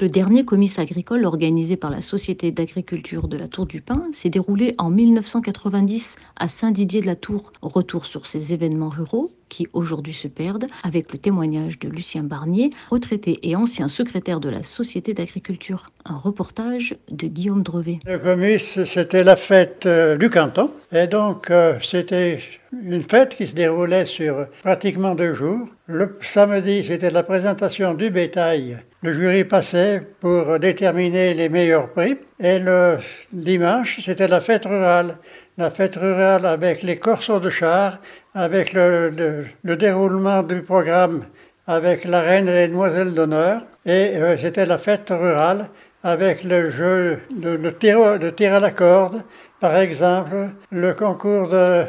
[0.00, 4.28] Le dernier comice agricole organisé par la Société d'agriculture de la Tour du Pin s'est
[4.28, 7.52] déroulé en 1990 à Saint-Didier de la Tour.
[7.62, 12.70] Retour sur ces événements ruraux qui aujourd'hui se perdent avec le témoignage de Lucien Barnier,
[12.90, 15.86] retraité et ancien secrétaire de la Société d'agriculture.
[16.04, 18.00] Un reportage de Guillaume Drevet.
[18.04, 22.40] Le comice, c'était la fête euh, du canton et donc euh, c'était
[22.82, 25.66] une fête qui se déroulait sur pratiquement deux jours.
[25.86, 28.78] Le samedi, c'était la présentation du bétail.
[29.02, 32.16] Le jury passait pour déterminer les meilleurs prix.
[32.40, 32.98] Et le
[33.32, 35.16] dimanche, c'était la fête rurale.
[35.56, 37.98] La fête rurale avec les corsos de chars,
[38.34, 41.24] avec le, déroulement du programme
[41.66, 43.62] avec la reine et les demoiselles d'honneur.
[43.86, 45.68] Et euh, c'était la fête rurale
[46.02, 49.22] avec le jeu, le, tir, à la corde,
[49.60, 51.86] par exemple, le concours de,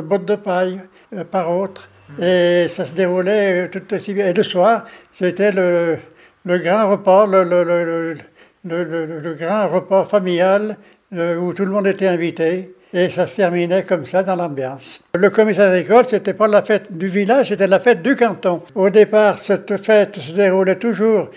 [0.00, 0.80] bottes de paille
[1.14, 1.88] euh, par autre.
[2.20, 4.26] Et ça se déroulait tout aussi bien.
[4.26, 5.96] Et le soir, c'était le,
[6.44, 8.14] le, grand repas, le, le,
[8.64, 10.76] le, grand repas familial
[11.12, 12.74] euh, où tout le monde était invité.
[12.92, 15.00] Et ça se terminait comme ça dans l'ambiance.
[15.14, 18.62] Le commissaire agricole, c'était pas la fête du village, c'était la fête du canton.
[18.74, 21.30] Au départ, cette fête se déroulait toujours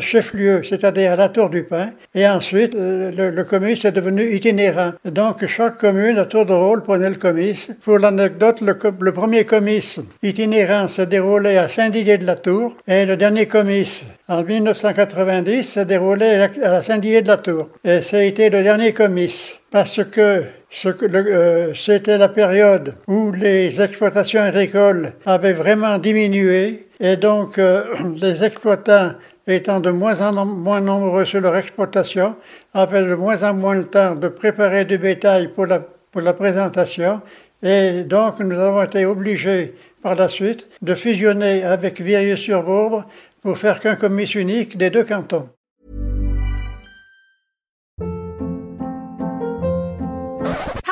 [0.00, 1.90] chef-lieu, c'est-à-dire à la Tour du Pin.
[2.14, 4.92] Et ensuite, le, le, comice est devenu itinérant.
[5.04, 7.70] Donc, chaque commune, à tour de rôle, prenait le comice.
[7.82, 14.42] Pour l'anecdote, le, premier comice itinérant se déroulait à Saint-Didier-de-la-Tour et le dernier comice, en
[14.42, 17.68] 1990, se déroulait à Saint-Didier-de-la-Tour.
[17.84, 20.44] Et ça a été le dernier comice parce que
[20.84, 27.84] euh, c'était la période où les exploitations agricoles avaient vraiment diminué et donc euh,
[28.20, 29.12] les exploitants
[29.46, 32.36] étant de moins en moins nombreux sur leur exploitation,
[32.74, 37.20] avaient de moins en moins le temps de préparer du bétail pour la, présentation.
[37.62, 43.04] Et donc, nous avons été obligés par la suite de fusionner avec Virieu-sur-Bourbe
[43.42, 45.48] pour faire qu'un comice unique des deux cantons.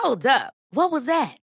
[0.03, 0.55] Hold up.